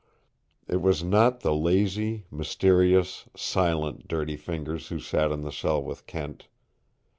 [0.67, 6.07] It was not the lazy, mysterious, silent Dirty Fingers who sat in the cell with
[6.07, 6.47] Kent.